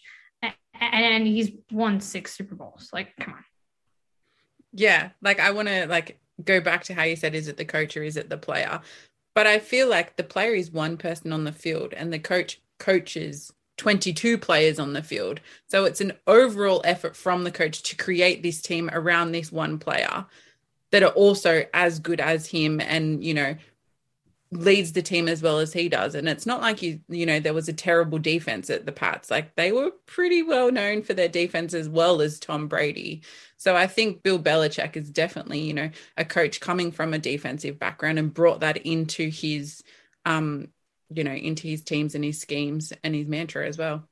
[0.80, 2.92] And he's won six super bowls.
[2.94, 3.44] Like come on.
[4.72, 7.66] Yeah like i want to like go back to how you said is it the
[7.66, 8.80] coach or is it the player?
[9.36, 12.62] But i feel like the player is one person on the field and the coach
[12.80, 15.42] coaches 22 players on the field.
[15.68, 19.78] So it's an overall effort from the coach to create this team around this one
[19.78, 20.26] player
[20.92, 23.56] that are also as good as him and, you know,
[24.52, 26.16] leads the team as well as he does.
[26.16, 29.30] And it's not like you, you know, there was a terrible defense at the Pats.
[29.30, 33.24] Like they were pretty well known for their defense as well as Tom Brady.
[33.58, 37.80] So I think Bill Belichick is definitely, you know, a coach coming from a defensive
[37.80, 39.84] background and brought that into his
[40.26, 40.70] um
[41.10, 44.08] you know, into his teams and his schemes and his mantra as well.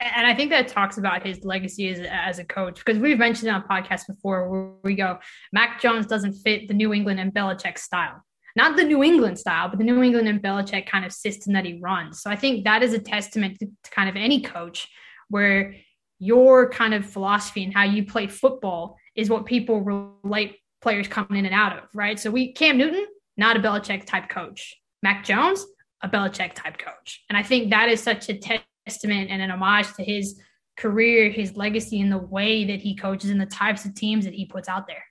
[0.00, 3.50] And I think that talks about his legacy as, as a coach because we've mentioned
[3.50, 5.18] on podcasts before where we go,
[5.52, 8.24] Mac Jones doesn't fit the New England and Belichick style.
[8.54, 11.64] Not the New England style, but the New England and Belichick kind of system that
[11.64, 12.20] he runs.
[12.20, 14.88] So I think that is a testament to, kind of any coach
[15.28, 15.74] where
[16.18, 21.38] your kind of philosophy and how you play football is what people relate players coming
[21.38, 22.18] in and out of, right?
[22.18, 24.76] So we Cam Newton, not a Belichick type coach.
[25.02, 25.66] Mac Jones,
[26.02, 27.24] a Belichick type coach.
[27.28, 28.38] And I think that is such a
[28.86, 30.40] testament and an homage to his
[30.76, 34.34] career, his legacy, and the way that he coaches and the types of teams that
[34.34, 35.04] he puts out there.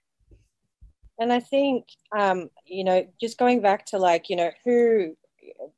[1.21, 1.86] And I think,
[2.17, 5.15] um, you know, just going back to like, you know, who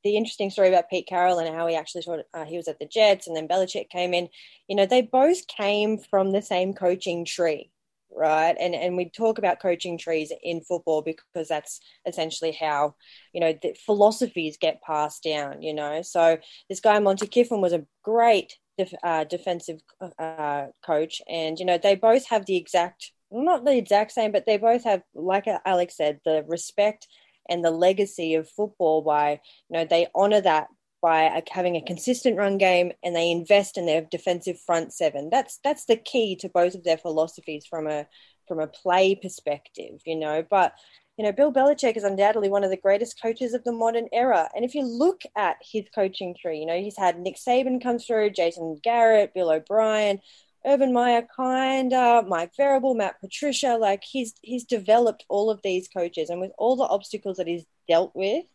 [0.03, 2.79] the interesting story about Pete Carroll and how he actually of, uh, he was at
[2.79, 4.29] the Jets and then Belichick came in,
[4.69, 7.69] you know, they both came from the same coaching tree
[8.15, 8.55] right?
[8.59, 12.93] And and we talk about coaching trees in football because that's essentially how
[13.33, 16.03] you know the philosophies get passed down you know?
[16.03, 16.37] So
[16.69, 19.79] this guy monte kiffin was a great def, uh, defensive
[20.19, 24.45] uh, coach and you know they both have the exact not the exact same but
[24.45, 27.07] they both have like alex said the respect
[27.49, 29.31] and the legacy of football by
[29.69, 30.67] you know they honor that
[31.03, 35.29] by having a consistent run game and they invest in their defensive front seven.
[35.29, 38.07] That's that's the key to both of their philosophies from a
[38.47, 40.45] from a play perspective, you know.
[40.49, 40.73] But
[41.17, 44.49] you know, Bill Belichick is undoubtedly one of the greatest coaches of the modern era.
[44.55, 47.99] And if you look at his coaching tree, you know, he's had Nick Saban come
[47.99, 50.21] through, Jason Garrett, Bill O'Brien,
[50.65, 53.77] Urban Meyer Kinda, Mike Vrabel, Matt Patricia.
[53.79, 57.65] Like he's he's developed all of these coaches, and with all the obstacles that he's
[57.87, 58.45] dealt with,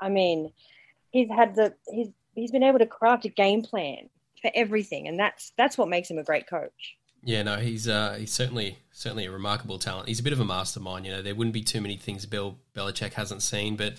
[0.00, 0.52] I mean,
[1.10, 4.08] he's had the he's he's been able to craft a game plan
[4.40, 6.96] for everything, and that's that's what makes him a great coach.
[7.24, 10.08] Yeah, no, he's uh, he's certainly certainly a remarkable talent.
[10.08, 11.06] He's a bit of a mastermind.
[11.06, 13.94] You know, there wouldn't be too many things Bill Belichick hasn't seen, but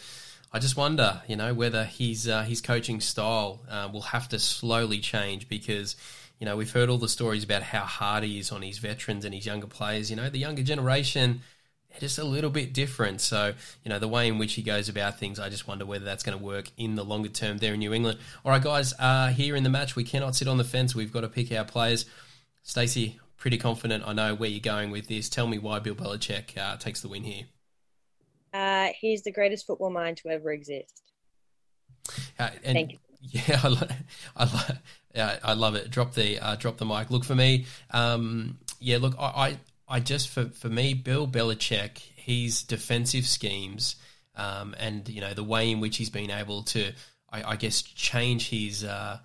[0.54, 4.40] I just wonder, you know, whether his uh, his coaching style uh, will have to
[4.40, 5.96] slowly change because.
[6.40, 9.26] You know, we've heard all the stories about how hard he is on his veterans
[9.26, 10.10] and his younger players.
[10.10, 11.42] You know, the younger generation,
[11.90, 13.20] they're just a little bit different.
[13.20, 16.06] So, you know, the way in which he goes about things, I just wonder whether
[16.06, 18.20] that's going to work in the longer term there in New England.
[18.46, 20.96] All right, guys, uh, here in the match, we cannot sit on the fence.
[20.96, 22.06] We've got to pick our players.
[22.64, 25.28] Stacey, pretty confident I know where you're going with this.
[25.28, 27.46] Tell me why Bill Belichick uh, takes the win here.
[28.54, 31.04] Uh, he's the greatest football mind to ever exist.
[32.40, 33.00] Uh, and, Thank you.
[33.32, 33.88] Yeah, I, lo-
[34.38, 34.76] I, lo-
[35.14, 35.92] yeah, I love it.
[35.92, 37.12] Drop the uh, drop the mic.
[37.12, 37.66] Look for me.
[37.92, 39.58] Um, yeah, look, I, I
[39.90, 43.96] I just for for me, Bill Belichick, his defensive schemes,
[44.36, 46.94] um, and you know the way in which he's been able to,
[47.30, 49.20] I, I guess, change his uh,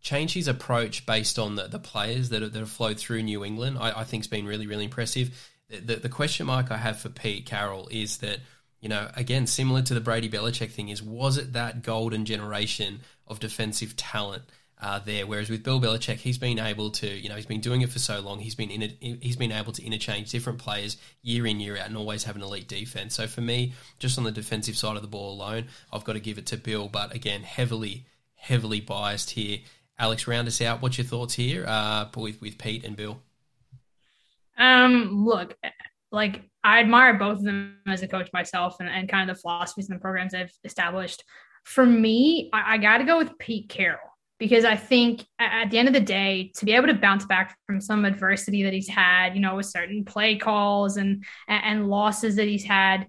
[0.00, 3.78] change his approach based on the, the players that, that have flowed through New England.
[3.80, 5.48] I, I think has been really really impressive.
[5.68, 8.38] The, the question mark I have for Pete Carroll is that
[8.80, 13.00] you know, again, similar to the Brady Belichick thing, is was it that golden generation
[13.26, 14.42] of defensive talent
[14.82, 15.26] uh, there.
[15.26, 17.98] Whereas with Bill Belichick, he's been able to, you know, he's been doing it for
[17.98, 18.38] so long.
[18.38, 21.86] He's been in it, he's been able to interchange different players year in year out
[21.86, 23.14] and always have an elite defense.
[23.14, 26.20] So for me, just on the defensive side of the ball alone, I've got to
[26.20, 26.88] give it to Bill.
[26.88, 29.58] But again, heavily, heavily biased here.
[29.98, 30.80] Alex, round us out.
[30.80, 33.20] What's your thoughts here uh, with with Pete and Bill?
[34.56, 35.56] Um, look,
[36.12, 39.40] like I admire both of them as a coach myself, and, and kind of the
[39.40, 41.24] philosophies and the programs they've established.
[41.64, 43.98] For me, I, I got to go with Pete Carroll
[44.38, 47.56] because I think at the end of the day, to be able to bounce back
[47.66, 52.36] from some adversity that he's had, you know, with certain play calls and and losses
[52.36, 53.06] that he's had,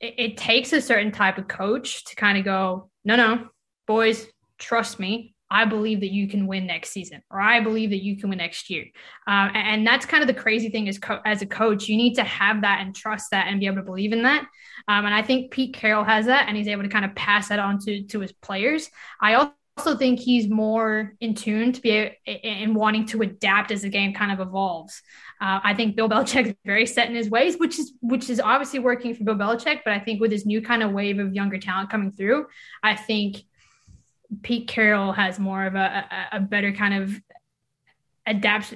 [0.00, 3.48] it, it takes a certain type of coach to kind of go, no, no,
[3.86, 4.26] boys,
[4.58, 8.16] trust me, I believe that you can win next season, or I believe that you
[8.16, 8.86] can win next year.
[9.26, 11.88] Uh, and that's kind of the crazy thing as, co- as a coach.
[11.88, 14.46] You need to have that and trust that and be able to believe in that.
[14.88, 17.48] Um, and I think Pete Carroll has that, and he's able to kind of pass
[17.48, 18.90] that on to, to his players.
[19.20, 23.88] I also think he's more in tune to be in wanting to adapt as the
[23.88, 25.02] game kind of evolves.
[25.40, 28.40] Uh, I think Bill Belichick is very set in his ways, which is which is
[28.40, 29.80] obviously working for Bill Belichick.
[29.84, 32.46] But I think with his new kind of wave of younger talent coming through,
[32.82, 33.42] I think
[34.42, 37.20] Pete Carroll has more of a, a, a better kind of
[38.26, 38.74] adapt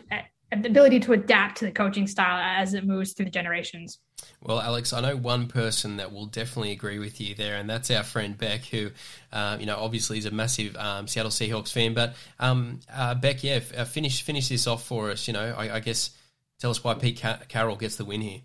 [0.52, 3.98] ability to adapt to the coaching style as it moves through the generations.
[4.42, 7.90] Well, Alex, I know one person that will definitely agree with you there, and that's
[7.90, 8.90] our friend Bec, who,
[9.32, 11.94] uh, you know, obviously is a massive um, Seattle Seahawks fan.
[11.94, 15.28] But um, uh, Bec, yeah, uh, finish finish this off for us.
[15.28, 16.10] You know, I, I guess
[16.58, 18.40] tell us why Pete Carroll gets the win here.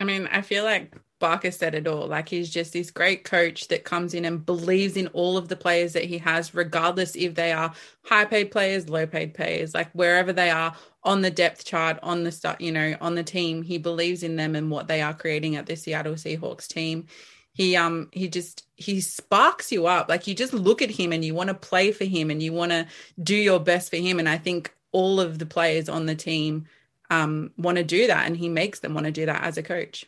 [0.00, 0.94] I mean, I feel like
[1.24, 2.06] Barker said it all.
[2.06, 5.56] Like he's just this great coach that comes in and believes in all of the
[5.56, 9.90] players that he has, regardless if they are high paid players, low paid players, like
[9.92, 13.62] wherever they are on the depth chart, on the start, you know, on the team.
[13.62, 17.06] He believes in them and what they are creating at the Seattle Seahawks team.
[17.54, 20.10] He um he just he sparks you up.
[20.10, 22.52] Like you just look at him and you want to play for him and you
[22.52, 22.86] want to
[23.22, 24.18] do your best for him.
[24.18, 26.66] And I think all of the players on the team
[27.08, 29.62] um want to do that and he makes them want to do that as a
[29.62, 30.04] coach.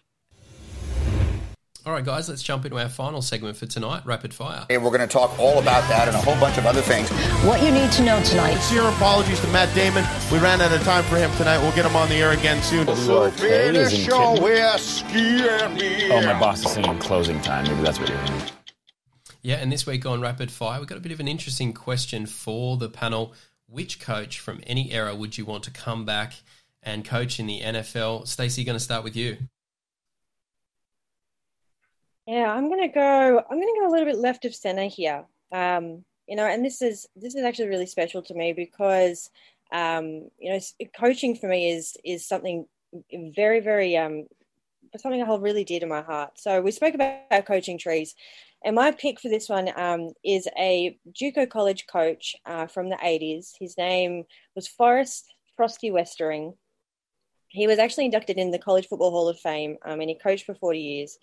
[1.86, 4.66] All right, guys, let's jump into our final segment for tonight, Rapid Fire.
[4.68, 7.08] And we're going to talk all about that and a whole bunch of other things.
[7.46, 8.54] What you need to know tonight.
[8.54, 10.04] Sincere apologies to Matt Damon.
[10.32, 11.58] We ran out of time for him tonight.
[11.58, 12.88] We'll get him on the air again soon.
[12.88, 15.42] So finish your whiskey
[16.10, 17.68] Oh, my boss is singing closing time.
[17.68, 18.42] Maybe that's what you're hearing.
[19.42, 22.26] Yeah, and this week on Rapid Fire, we've got a bit of an interesting question
[22.26, 23.32] for the panel.
[23.68, 26.32] Which coach from any era would you want to come back
[26.82, 28.26] and coach in the NFL?
[28.26, 29.36] Stacey, going to start with you.
[32.26, 33.38] Yeah, I'm gonna go.
[33.38, 35.24] I'm gonna go a little bit left of center here.
[35.52, 39.30] Um, you know, and this is this is actually really special to me because
[39.72, 40.60] um, you know,
[40.98, 42.66] coaching for me is is something
[43.12, 44.26] very very um
[44.96, 46.32] something I hold really dear to my heart.
[46.38, 48.14] So we spoke about coaching trees,
[48.64, 52.96] and my pick for this one um, is a JUCO college coach uh, from the
[52.96, 53.52] 80s.
[53.60, 56.54] His name was Forrest Frosty Westering.
[57.48, 60.46] He was actually inducted in the College Football Hall of Fame, um, and he coached
[60.46, 61.18] for 40 years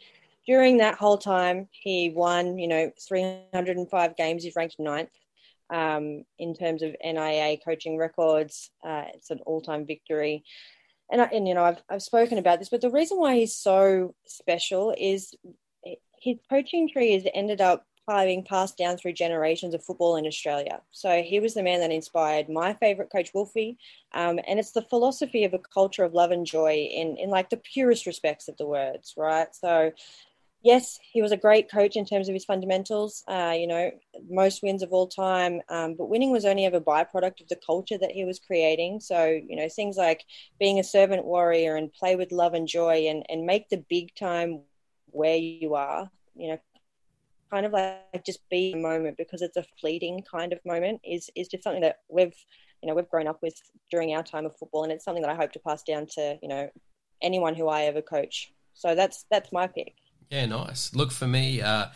[0.46, 4.44] during that whole time, he won, you know, 305 games.
[4.44, 5.10] He's ranked ninth
[5.70, 8.70] um, in terms of NAIA coaching records.
[8.86, 10.44] Uh, it's an all-time victory.
[11.12, 13.56] And, I, and, you know, I've, I've spoken about this, but the reason why he's
[13.56, 15.34] so special is
[16.20, 20.82] his coaching tree has ended up being passed down through generations of football in Australia.
[20.92, 23.78] So he was the man that inspired my favorite coach, Wolfie.
[24.14, 27.50] Um, and it's the philosophy of a culture of love and joy in, in like
[27.50, 29.48] the purest respects of the words, right?
[29.56, 29.92] So
[30.64, 33.24] yes, he was a great coach in terms of his fundamentals.
[33.28, 33.92] Uh, you know,
[34.30, 37.98] most wins of all time, um, but winning was only ever byproduct of the culture
[37.98, 39.00] that he was creating.
[39.00, 40.24] So you know, things like
[40.60, 44.16] being a servant warrior and play with love and joy, and and make the big
[44.16, 44.62] time
[45.12, 46.10] where you are.
[46.36, 46.60] You know,
[47.52, 51.30] kind of like just be a moment because it's a fleeting kind of moment is
[51.36, 52.36] is just something that we've
[52.82, 53.56] you know we've grown up with
[53.92, 56.40] during our time of football, and it's something that I hope to pass down to
[56.42, 56.70] you know
[57.22, 58.52] anyone who I ever coach.
[58.74, 59.94] So that's that's my pick.
[60.30, 60.94] Yeah, nice.
[60.96, 61.62] Look for me.
[61.62, 61.88] Uh,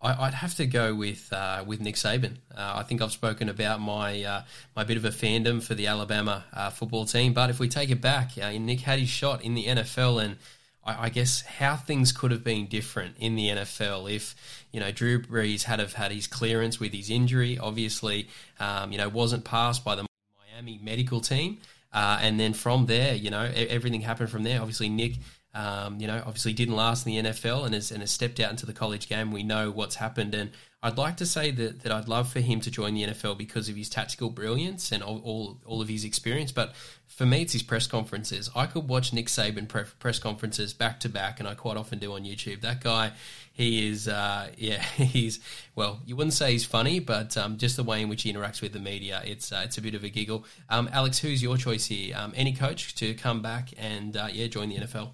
[0.00, 2.36] I, would have to go with uh, with Nick Saban.
[2.54, 4.42] Uh, I think I've spoken about my uh,
[4.76, 7.90] my bit of a fandom for the Alabama uh, football team, but if we take
[7.90, 10.36] it back, uh, Nick had his shot in the NFL, and
[10.84, 14.36] I, I, guess how things could have been different in the NFL if
[14.72, 17.58] you know Drew Brees had have had his clearance with his injury.
[17.58, 18.28] Obviously,
[18.60, 20.06] um, you know wasn't passed by the
[20.54, 21.58] Miami medical team,
[21.92, 24.60] uh, and then from there, you know everything happened from there.
[24.60, 25.14] Obviously, Nick
[25.54, 28.50] um, you know, obviously didn't last in the NFL and has, and has stepped out
[28.50, 29.32] into the college game.
[29.32, 30.34] We know what's happened.
[30.34, 30.50] And
[30.82, 33.68] I'd like to say that, that I'd love for him to join the NFL because
[33.68, 36.52] of his tactical brilliance and all, all, all of his experience.
[36.52, 36.74] But
[37.06, 38.48] for me, it's his press conferences.
[38.54, 39.66] I could watch Nick Saban
[39.98, 42.60] press conferences back to back, and I quite often do on YouTube.
[42.60, 43.10] That guy,
[43.52, 45.40] he is, uh, yeah, he's,
[45.74, 48.62] well, you wouldn't say he's funny, but um, just the way in which he interacts
[48.62, 50.44] with the media, it's uh, it's a bit of a giggle.
[50.68, 52.14] Um, Alex, who's your choice here?
[52.16, 55.10] Um, any coach to come back and, uh, yeah, join the NFL?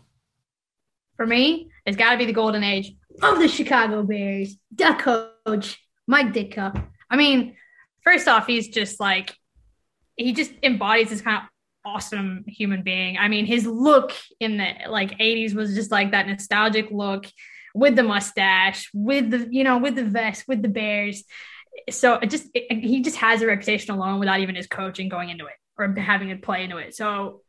[1.16, 4.57] For me, it's got to be the golden age of the Chicago Bears.
[4.74, 6.87] Da coach, Mike Ditka.
[7.11, 7.57] I mean,
[8.03, 9.35] first off, he's just like,
[10.16, 11.42] he just embodies this kind of
[11.85, 13.18] awesome human being.
[13.18, 17.27] I mean, his look in the like 80s was just like that nostalgic look
[17.74, 21.24] with the mustache, with the, you know, with the vest, with the Bears.
[21.90, 25.29] So it just, it, he just has a reputation alone without even his coaching going
[25.29, 26.94] into it or having it play into it.
[26.94, 27.42] So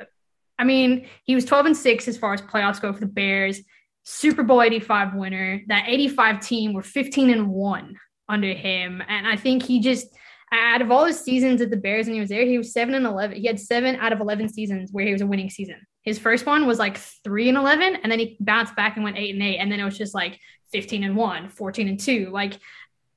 [0.58, 3.62] I mean, he was 12 and 6 as far as playoffs go for the Bears.
[4.04, 5.62] Super Bowl 85 winner.
[5.68, 7.96] That 85 team were 15 and 1
[8.30, 9.02] under him.
[9.08, 10.08] And I think he just
[10.52, 12.94] out of all his seasons at the Bears when he was there, he was seven
[12.96, 13.36] and eleven.
[13.36, 15.76] He had seven out of eleven seasons where he was a winning season.
[16.04, 19.18] His first one was like three and eleven, and then he bounced back and went
[19.18, 20.40] eight and eight, and then it was just like
[20.72, 22.30] 15 and 1, 14 and 2.
[22.32, 22.60] Like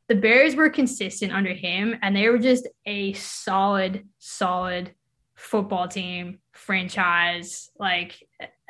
[0.09, 4.95] the Bears were consistent under him and they were just a solid, solid
[5.39, 7.71] football team franchise.
[7.79, 8.17] Like,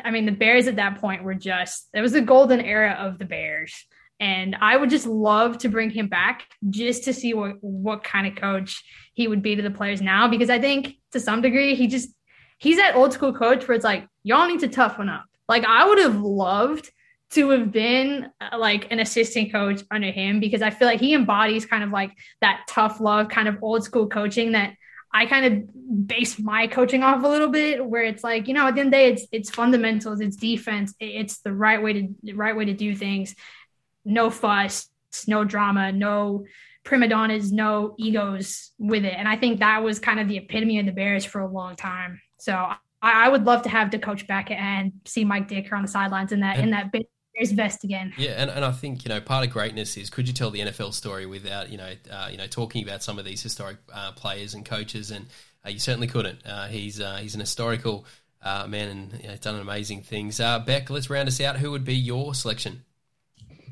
[0.04, 3.18] I mean, the Bears at that point were just, it was the golden era of
[3.18, 3.74] the Bears.
[4.20, 8.26] And I would just love to bring him back just to see what, what kind
[8.26, 11.74] of coach he would be to the players now, because I think to some degree,
[11.74, 12.10] he just,
[12.58, 15.24] he's that old school coach where it's like, y'all need to toughen up.
[15.48, 16.90] Like, I would have loved
[17.30, 21.14] to have been uh, like an assistant coach under him because I feel like he
[21.14, 24.74] embodies kind of like that tough love, kind of old school coaching that
[25.12, 28.66] I kind of base my coaching off a little bit, where it's like you know
[28.66, 31.92] at the end of the day, it's it's fundamentals, it's defense, it's the right way
[31.94, 33.34] to the right way to do things.
[34.04, 34.88] No fuss,
[35.26, 36.44] no drama, no
[36.84, 40.78] prima donnas, no egos with it, and I think that was kind of the epitome
[40.78, 42.20] of the Bears for a long time.
[42.38, 45.88] So I, would love to have the coach back and see Mike Ditka on the
[45.88, 48.12] sidelines in that in that bit his vest again.
[48.18, 50.60] Yeah, and, and I think you know part of greatness is could you tell the
[50.60, 54.12] NFL story without you know uh, you know talking about some of these historic uh,
[54.12, 55.26] players and coaches, and
[55.64, 56.44] uh, you certainly couldn't.
[56.46, 58.04] Uh, he's uh, he's an historical
[58.42, 60.40] uh, man and you know, done amazing things.
[60.40, 61.56] Uh Bec, let's round us out.
[61.56, 62.84] Who would be your selection?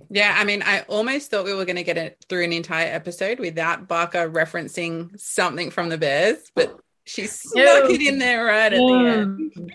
[0.09, 2.87] Yeah, I mean, I almost thought we were going to get it through an entire
[2.87, 8.73] episode without Barker referencing something from the Bears, but she snuck it in there right
[8.73, 9.73] at the end.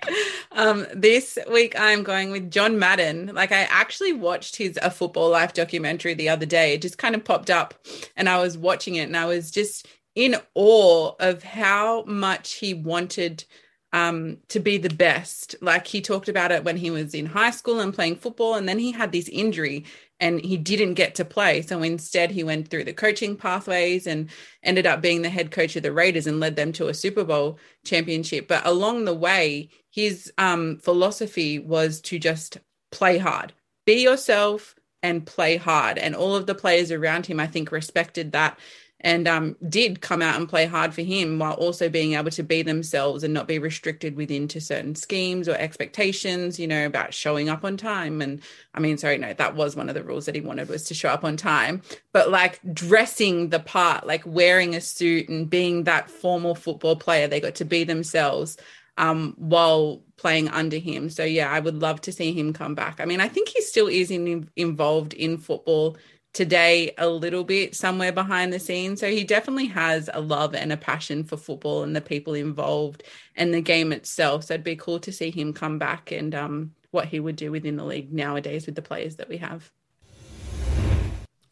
[0.51, 3.31] Um, this week I'm going with John Madden.
[3.33, 6.73] Like I actually watched his A Football Life documentary the other day.
[6.73, 7.73] It just kind of popped up
[8.17, 12.73] and I was watching it and I was just in awe of how much he
[12.73, 13.45] wanted
[13.93, 15.55] um, to be the best.
[15.61, 18.67] Like he talked about it when he was in high school and playing football, and
[18.67, 19.85] then he had this injury
[20.21, 21.63] and he didn't get to play.
[21.63, 24.29] So instead, he went through the coaching pathways and
[24.63, 27.23] ended up being the head coach of the Raiders and led them to a Super
[27.23, 28.47] Bowl championship.
[28.47, 32.59] But along the way, his um, philosophy was to just
[32.91, 33.51] play hard,
[33.85, 35.97] be yourself, and play hard.
[35.97, 38.59] And all of the players around him, I think, respected that
[39.01, 42.43] and um, did come out and play hard for him while also being able to
[42.43, 47.13] be themselves and not be restricted within to certain schemes or expectations, you know, about
[47.13, 48.21] showing up on time.
[48.21, 48.41] And
[48.73, 50.93] I mean, sorry, no, that was one of the rules that he wanted was to
[50.93, 51.81] show up on time,
[52.13, 57.27] but like dressing the part, like wearing a suit and being that formal football player,
[57.27, 58.57] they got to be themselves
[58.97, 61.09] um, while playing under him.
[61.09, 62.99] So yeah, I would love to see him come back.
[62.99, 65.97] I mean, I think he still is in, involved in football
[66.33, 68.99] today a little bit somewhere behind the scenes.
[68.99, 73.03] So he definitely has a love and a passion for football and the people involved
[73.35, 74.45] and the game itself.
[74.45, 77.51] So it'd be cool to see him come back and um, what he would do
[77.51, 79.69] within the league nowadays with the players that we have.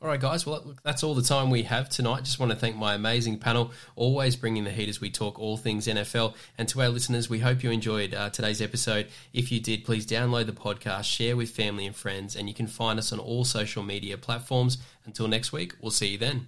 [0.01, 0.45] All right, guys.
[0.45, 2.23] Well, that's all the time we have tonight.
[2.23, 5.57] Just want to thank my amazing panel, always bringing the heat as we talk all
[5.57, 6.35] things NFL.
[6.57, 9.09] And to our listeners, we hope you enjoyed uh, today's episode.
[9.33, 12.67] If you did, please download the podcast, share with family and friends, and you can
[12.67, 14.77] find us on all social media platforms.
[15.03, 16.47] Until next week, we'll see you then.